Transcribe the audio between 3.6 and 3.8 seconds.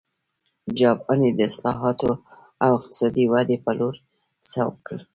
په